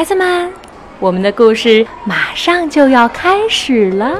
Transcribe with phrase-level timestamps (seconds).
[0.00, 0.50] 孩子们，
[0.98, 4.18] 我们的故事马上就要开始了。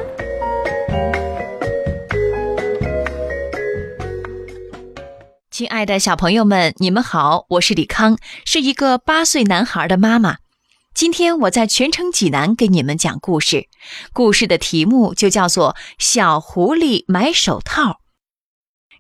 [5.51, 10.37] 亲爱的小朋友们，你们好，我是李康，是一个八岁男孩的妈妈。
[10.93, 13.67] 今天我在全城济南给你们讲故事，
[14.13, 17.83] 故事的题目就叫做《小狐狸买手套》。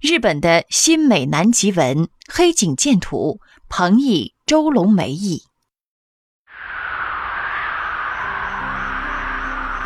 [0.00, 5.42] 日本的新美南极文，黑井健图，彭毅、周龙梅译。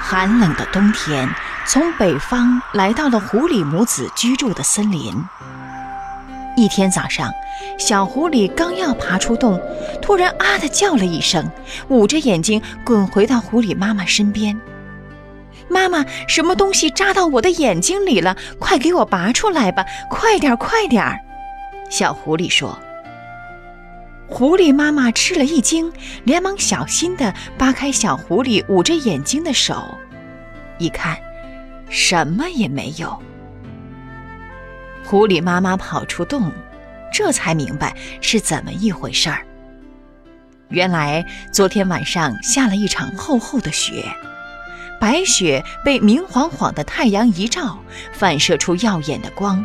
[0.06, 1.26] 寒冷的冬天，
[1.66, 5.16] 从北方来到了狐狸母子居住的森林。
[6.58, 7.32] 一天早上，
[7.78, 9.58] 小狐狸刚要爬出洞，
[10.02, 11.50] 突然啊的叫了一声，
[11.88, 14.60] 捂着眼睛滚回到狐狸妈妈身边。
[15.68, 18.36] 妈妈，什么东西扎到我的眼睛里了？
[18.58, 19.86] 快给我拔出来吧！
[20.10, 21.18] 快点，快点儿！
[21.88, 22.78] 小狐狸说。
[24.26, 25.92] 狐狸妈妈吃了一惊，
[26.24, 29.96] 连忙小心地扒开小狐狸捂着眼睛的手，
[30.78, 31.16] 一看，
[31.88, 33.20] 什么也没有。
[35.04, 36.50] 狐狸妈妈跑出洞，
[37.12, 39.46] 这才明白是怎么一回事儿。
[40.68, 44.04] 原来昨天晚上下了一场厚厚的雪，
[45.00, 47.78] 白雪被明晃晃的太阳一照，
[48.12, 49.64] 反射出耀眼的光。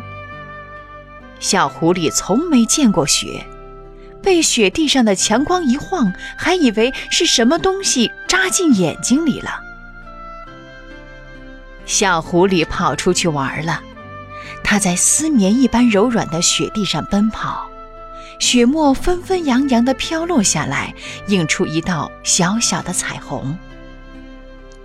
[1.40, 3.44] 小狐狸从没见过雪，
[4.22, 9.69] 被雪地上的强光一晃，还以为是什么东西扎进眼睛里了。
[11.90, 13.82] 小狐狸跑出去玩了。
[14.62, 17.68] 它在丝绵一般柔软的雪地上奔跑，
[18.38, 20.94] 雪沫纷纷扬扬地飘落下来，
[21.26, 23.58] 映出一道小小的彩虹。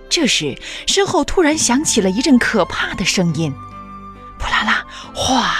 [0.08, 3.54] 这时，身后突然响起了一阵可怕的声音
[4.36, 4.84] ：“扑啦啦，
[5.14, 5.54] 哗！”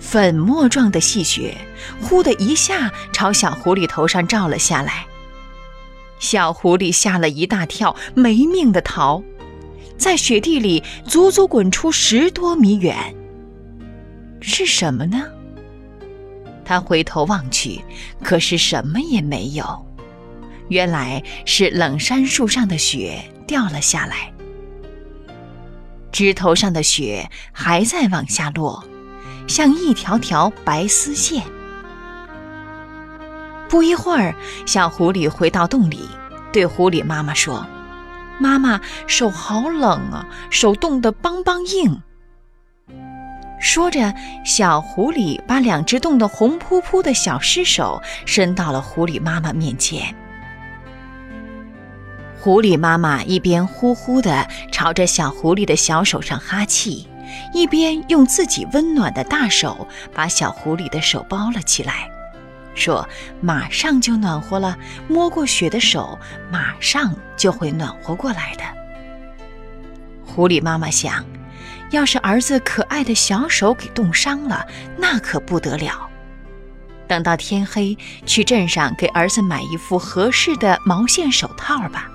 [0.00, 1.56] 粉末状的细雪
[2.00, 5.06] 呼的一下朝小狐狸头上照了下来，
[6.18, 9.22] 小狐狸吓了一大跳，没命的逃。
[9.96, 13.14] 在雪地里足足滚出十多米远。
[14.40, 15.24] 是什么呢？
[16.64, 17.80] 他回头望去，
[18.22, 19.86] 可是什么也没有。
[20.68, 24.32] 原来是冷杉树上的雪掉了下来，
[26.10, 28.84] 枝头上的雪还在往下落，
[29.46, 31.42] 像一条条白丝线。
[33.76, 36.08] 不一会儿，小狐狸回到洞里，
[36.50, 37.66] 对狐狸妈妈说。
[38.38, 42.00] 妈妈手好冷啊，手冻得梆梆硬。
[43.60, 44.14] 说着，
[44.46, 50.16] 小狐狸把两只冻得红扑扑的小尸手伸到了狐狸妈妈面前。
[52.40, 57.06] 狐狸妈妈一边呼呼地朝着小狐狸的小手上哈气，
[57.52, 62.10] 一边用自己温暖的大手把小狐狸的手包了起来。
[62.76, 63.08] 说
[63.40, 64.78] ：“马上就暖和了，
[65.08, 66.18] 摸过雪的手
[66.50, 68.62] 马上就会暖和过来的。”
[70.24, 71.24] 狐狸妈妈想，
[71.90, 74.66] 要是儿子可爱的小手给冻伤了，
[74.96, 76.08] 那可不得了。
[77.08, 82.10] 等到天黑，去镇上给儿子买一副合适的毛线手套吧。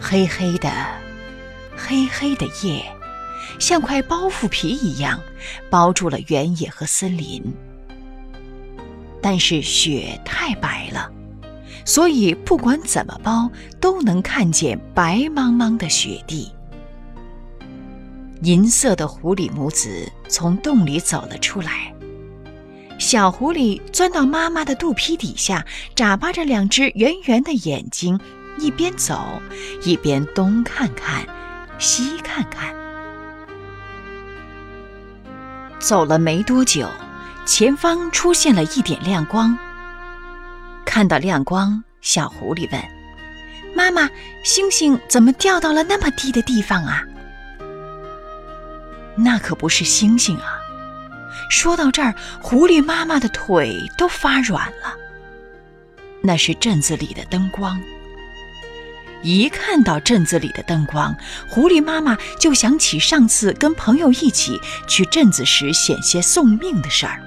[0.00, 0.70] 黑黑的，
[1.76, 2.93] 黑黑的夜。
[3.58, 5.20] 像块包袱皮一样
[5.70, 7.42] 包住了原野和森林，
[9.22, 11.10] 但是雪太白了，
[11.84, 13.50] 所以不管怎么包
[13.80, 16.50] 都能看见白茫茫的雪地。
[18.42, 21.94] 银色的狐狸母子从洞里走了出来，
[22.98, 28.20] 小狐狸钻到妈妈的肚皮底下，眨巴着两只圆圆的眼睛，
[28.58, 29.40] 一边走
[29.82, 31.26] 一边东看看，
[31.78, 32.83] 西看看。
[35.84, 36.88] 走了没多久，
[37.44, 39.56] 前方出现了一点亮光。
[40.86, 42.82] 看到亮光，小狐狸问
[43.76, 44.08] ：“妈妈，
[44.42, 47.02] 星星怎么掉到了那么低的地方啊？”
[49.14, 50.56] 那可不是星星啊！
[51.50, 54.94] 说到这儿，狐狸妈妈的腿都发软了。
[56.22, 57.78] 那是镇子里的灯光。
[59.24, 61.16] 一看到镇子里的灯光，
[61.48, 67.22] 狐狸妈妈就想起上次跟朋友一起去镇子时险些送命的事儿。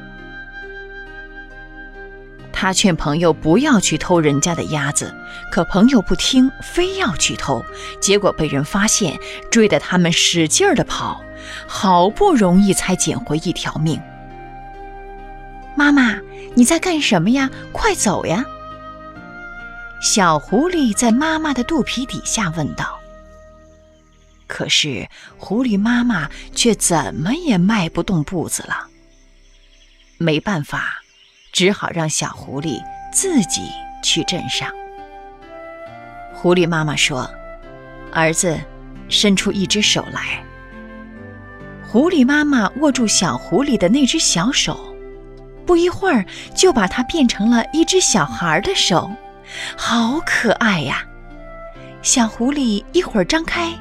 [2.53, 5.13] 他劝朋友不要去偷人家的鸭子，
[5.51, 7.65] 可朋友不听，非要去偷，
[7.99, 11.23] 结果被人发现，追得他们使劲儿的跑，
[11.67, 13.99] 好不容易才捡回一条命。
[15.75, 16.19] 妈妈，
[16.53, 17.49] 你在干什么呀？
[17.71, 18.45] 快走呀！
[19.99, 22.99] 小狐狸在妈妈的肚皮底下问道
[24.47, 25.07] ：“可是
[25.37, 28.87] 狐狸妈妈却怎么也迈不动步子了。
[30.17, 31.01] 没办法，
[31.51, 32.79] 只好让小狐狸
[33.11, 33.69] 自己
[34.03, 34.71] 去镇上。
[36.33, 37.29] 狐狸妈妈说
[38.13, 38.59] ：“儿子，
[39.09, 40.43] 伸出一只手来。”
[41.89, 44.93] 狐狸妈妈握住小狐狸的那只小手，
[45.65, 46.23] 不一会儿
[46.55, 49.09] 就把它变成了一只小孩的手，
[49.75, 51.03] 好可爱呀！
[52.01, 53.73] 小狐狸一会儿张开，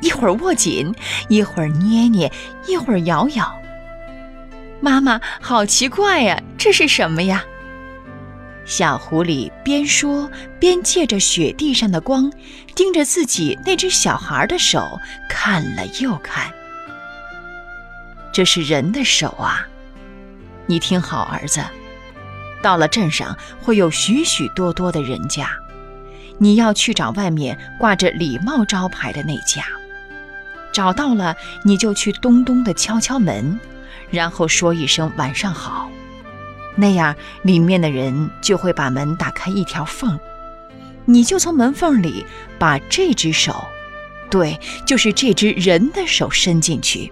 [0.00, 0.94] 一会儿握紧，
[1.28, 2.32] 一会儿捏捏，
[2.66, 3.52] 一会儿咬咬。
[4.80, 7.44] 妈妈，好奇怪呀，这是什么呀？
[8.64, 10.30] 小狐狸边说
[10.60, 12.30] 边借着雪地上的光，
[12.74, 16.52] 盯着自己那只小孩的手看了又看。
[18.32, 19.66] 这是人的手啊！
[20.66, 21.64] 你听好，儿子，
[22.62, 25.50] 到了镇上会有许许多多的人家，
[26.38, 29.64] 你要去找外面挂着礼貌招牌的那家。
[30.72, 31.34] 找到了，
[31.64, 33.58] 你就去咚咚的敲敲门，
[34.10, 35.90] 然后说一声晚上好，
[36.76, 40.18] 那样里面的人就会把门打开一条缝，
[41.04, 42.24] 你就从门缝里
[42.58, 43.66] 把这只手，
[44.30, 47.10] 对，就是这只人的手伸进去。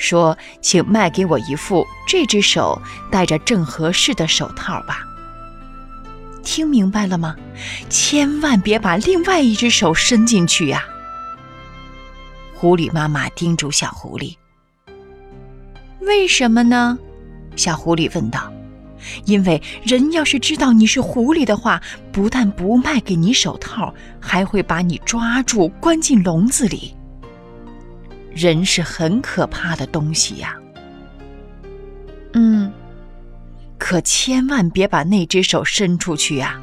[0.00, 2.80] 说：“请卖给我一副这只手
[3.10, 5.04] 戴着正合适的手套吧。”
[6.42, 7.36] 听明白了吗？
[7.90, 10.82] 千万别把另外一只手伸进去呀！
[12.54, 14.34] 狐狸妈妈叮嘱小狐狸。
[16.00, 16.98] “为什么呢？”
[17.54, 18.50] 小狐狸问道。
[19.26, 21.80] “因为人要是知道你是狐狸的话，
[22.10, 26.94] 不但不卖给你手套，还会把你抓住关进笼子里。”
[28.34, 30.56] 人是很可怕的东西呀。
[32.32, 32.72] 嗯，
[33.78, 36.60] 可千万别把那只手伸出去呀。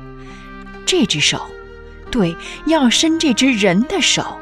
[0.86, 1.42] 这只手，
[2.10, 2.36] 对，
[2.66, 4.38] 要伸这只人的手。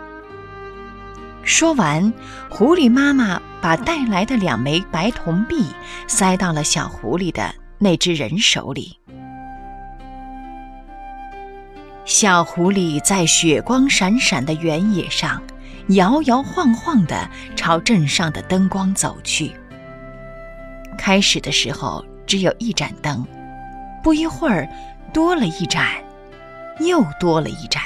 [1.44, 2.14] 说完，
[2.50, 5.66] 狐狸妈妈把带来的两枚白铜币
[6.08, 8.98] 塞到了小狐狸的那只人手里。
[12.06, 15.42] 小狐狸在雪光闪闪的原野上。
[15.90, 19.54] 摇摇晃晃地朝镇上的灯光走去。
[20.98, 23.26] 开始的时候只有一盏灯，
[24.04, 24.68] 不一会儿
[25.14, 25.88] 多了一盏，
[26.80, 27.82] 又多了一盏，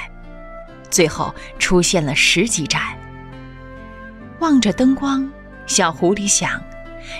[0.90, 2.82] 最后出现了十几盏。
[4.38, 5.30] 望着灯光，
[5.66, 6.62] 小狐狸想：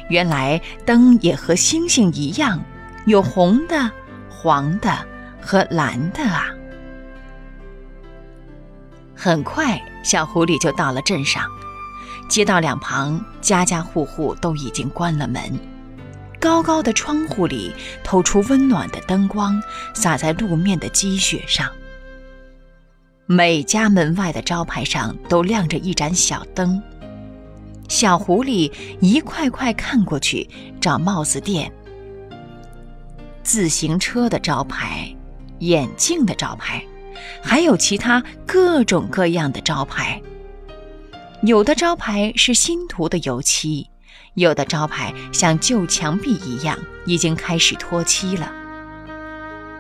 [0.09, 2.63] 原来灯也和星星一样，
[3.05, 3.91] 有红的、
[4.31, 4.97] 黄的
[5.43, 6.47] 和蓝的啊！
[9.15, 11.45] 很快，小狐狸就到了镇上。
[12.29, 15.59] 街道两旁，家家户户都已经关了门。
[16.39, 19.61] 高高的窗户里透出温暖的灯光，
[19.95, 21.69] 洒在路面的积雪上。
[23.27, 26.83] 每家门外的招牌上都亮着一盏小灯。
[27.89, 30.49] 小狐狸一块块看过去，
[30.81, 31.71] 找帽子店、
[33.43, 35.15] 自行车的招牌、
[35.59, 36.83] 眼镜的招牌。
[37.43, 40.21] 还有其他各种各样的招牌，
[41.43, 43.89] 有的招牌是新涂的油漆，
[44.35, 48.53] 有的招牌像旧墙壁一样已经开始脱漆了。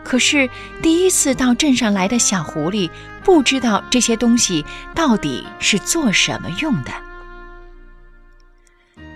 [0.03, 0.49] 可是
[0.83, 2.91] 第一次到镇上来的小狐狸
[3.23, 6.91] 不知道这些东西到底是做什么用的。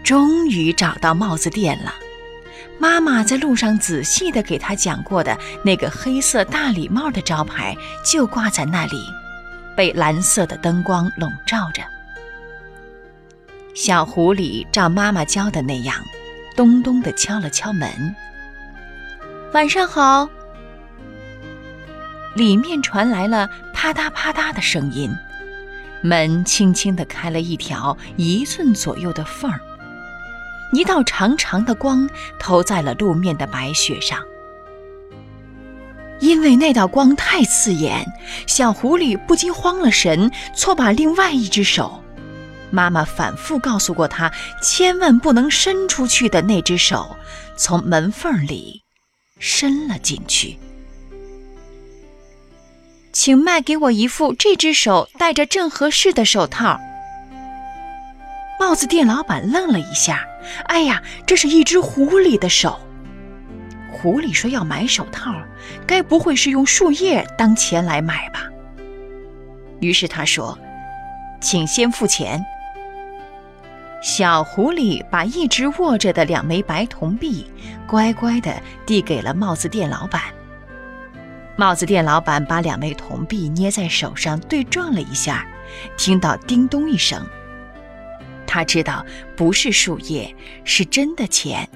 [0.04, 1.94] 终于找到帽子店了。
[2.78, 9.06] 妈妈在路上仔细的给他讲过的那个黑色大礼帽的招牌，就挂在那里，
[9.76, 11.82] 被蓝色的灯光笼罩着。
[13.74, 15.96] 小狐狸照妈妈教的那样，
[16.56, 18.14] 咚咚地敲了敲门。
[19.52, 20.28] 晚上好。
[22.34, 25.14] 里面传来了啪嗒啪嗒的声音，
[26.02, 29.60] 门轻轻地开了一条一寸左右的缝儿。
[30.72, 34.18] 一道长长的光投在了路面的白雪上，
[36.20, 38.04] 因为那道光太刺眼，
[38.46, 42.02] 小狐狸不禁慌了神，错把另外一只手——
[42.72, 47.16] 妈妈反复告诉过他千万不能伸出去的那只手——
[47.56, 48.82] 从门缝里
[49.38, 50.58] 伸了进去。
[53.12, 56.80] 请卖给我一副这只手戴着正合适的手套。
[58.58, 60.26] 帽子店老板愣了一下。
[60.66, 62.80] 哎呀，这是一只狐狸的手。
[63.92, 65.34] 狐狸说要买手套，
[65.86, 68.48] 该不会是用树叶当钱来买吧？
[69.80, 70.58] 于是他说
[71.40, 72.44] ：“请先付钱。”
[74.02, 77.50] 小狐狸把一直握着的两枚白铜币
[77.86, 80.20] 乖乖地递给了帽子店老板。
[81.56, 85.46] 帽子店老板把两枚铜币捏在手上对撞了一下，
[85.96, 87.24] 听到叮咚一声。
[88.54, 90.32] 他知道不是树叶，
[90.64, 91.68] 是真的钱，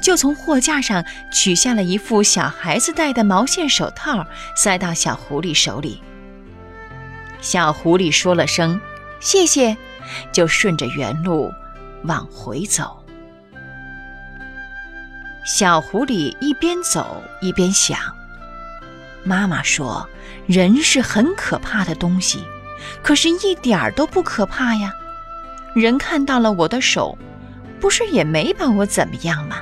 [0.00, 4.24] 就从货架上取下了一副小孩子戴的毛线手套，
[4.54, 6.00] 塞到小狐狸手里。
[7.40, 8.80] 小狐狸说了声
[9.18, 9.76] “谢谢”，
[10.32, 11.50] 就顺着原路
[12.04, 13.04] 往回走。
[15.44, 17.98] 小狐狸一边走一边想
[19.26, 20.08] ：“妈妈说，
[20.46, 22.44] 人是很可怕的东西，
[23.02, 24.92] 可是一点儿都不可怕呀。
[25.74, 27.16] 人看到了我的手，
[27.80, 29.56] 不是也没把我怎么样吗？”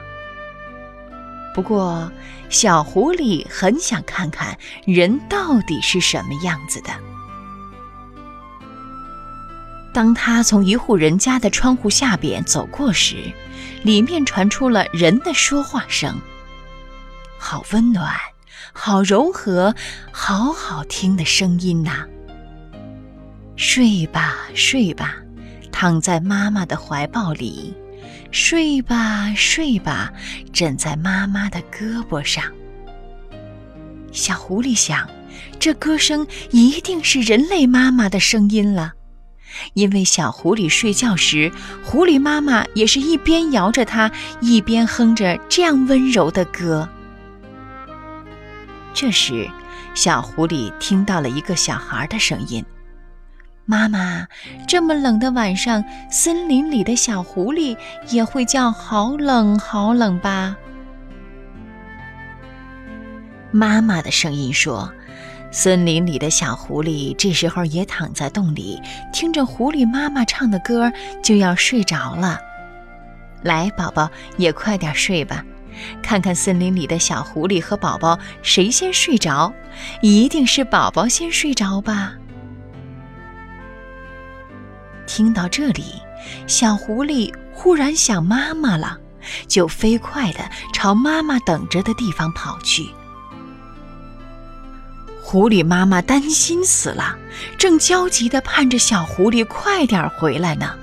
[1.54, 2.10] 不过，
[2.48, 6.90] 小狐狸很想看看人到底是什么样子的。
[9.92, 13.16] 当他从一户人家的窗户下边走过时，
[13.82, 16.16] 里面传出了人的说话声，
[17.36, 18.14] 好温暖，
[18.72, 19.74] 好柔和，
[20.12, 22.06] 好好听的声音呐！
[23.56, 25.16] 睡吧，睡吧，
[25.72, 27.74] 躺在妈妈的怀抱里；
[28.30, 30.12] 睡吧，睡吧，
[30.52, 32.44] 枕在妈妈的胳膊上。
[34.12, 35.08] 小狐狸想，
[35.58, 38.92] 这歌声一定是人类妈妈的声音了。
[39.74, 41.52] 因为小狐狸睡觉时，
[41.84, 44.10] 狐狸妈妈也是一边摇着它，
[44.40, 46.88] 一边哼着这样温柔的歌。
[48.94, 49.48] 这时，
[49.94, 52.64] 小狐狸听到了一个小孩的声音
[53.70, 54.26] ：“妈妈，
[54.66, 57.76] 这么冷的晚上，森林里的小狐狸
[58.08, 60.56] 也会叫好冷好冷吧？”
[63.52, 64.92] 妈妈的声音说。
[65.52, 68.80] 森林里的小狐狸这时候也躺在洞里，
[69.12, 70.90] 听着狐狸妈妈唱的歌，
[71.22, 72.40] 就要睡着了。
[73.42, 75.44] 来，宝宝也快点睡吧，
[76.02, 79.52] 看看森林里的小狐狸和宝宝谁先睡着，
[80.02, 82.14] 一定是宝宝先睡着吧。
[85.10, 85.82] 听到这里，
[86.46, 88.96] 小狐狸忽然想妈妈了，
[89.48, 92.88] 就飞快地朝妈妈等着的地方跑去。
[95.20, 97.18] 狐狸妈妈担心死了，
[97.58, 100.76] 正焦急地盼着小狐狸快点回来呢。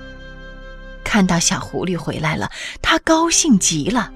[1.02, 2.50] 看到小狐狸回来了，
[2.82, 4.12] 她高兴极了，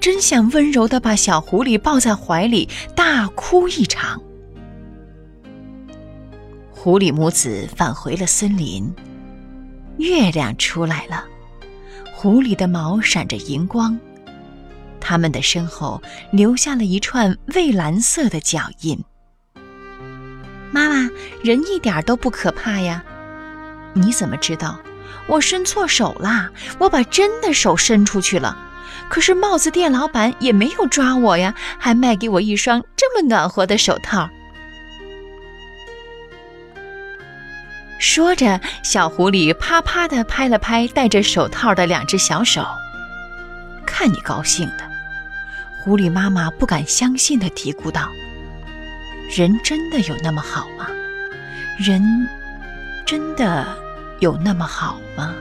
[0.00, 4.22] 真想温柔地把小狐狸抱在怀里大哭一场。
[6.70, 8.94] 狐狸母子返回了森林，
[9.98, 11.24] 月亮出来了，
[12.14, 13.98] 狐狸的毛闪着银光，
[15.00, 16.00] 它们的身后
[16.30, 19.04] 留下了一串蔚蓝色的脚印。
[20.70, 21.10] 妈妈，
[21.42, 23.02] 人一点都不可怕呀！
[23.94, 24.78] 你怎么知道？
[25.26, 26.50] 我伸错手啦！
[26.78, 28.56] 我把真的手伸出去了，
[29.08, 34.30] 可是帽子店老板也没有抓我呀，还卖给我一双这么暖和的手套。
[37.98, 42.66] 说着，小狐狸啪啪地拍了拍戴着手套的两只小手。
[43.84, 44.84] 看你高兴的，
[45.82, 48.08] 狐狸妈妈不敢相信地嘀咕道。
[49.36, 50.86] 人真的有那么好吗？
[51.78, 52.28] 人
[53.04, 53.66] 真的
[54.20, 55.34] 有那么好吗？